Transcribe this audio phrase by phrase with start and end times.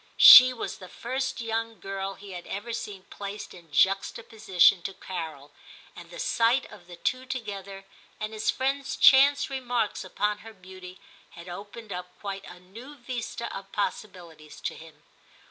[0.17, 5.51] She was the first young girl he had ever seen placed in juxtaposition to Carol,
[5.95, 7.85] and the sight of the two together,
[8.19, 10.99] and his friend's chance remarks upon her beauty,
[11.37, 15.03] had opened up quite a new vista of possibilities to him.